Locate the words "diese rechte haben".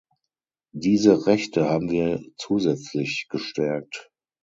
0.73-1.91